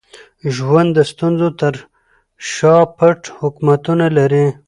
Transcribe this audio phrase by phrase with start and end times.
[0.55, 1.73] ژوند د ستونزو تر
[2.51, 4.45] شا پټ حکمتونه لري.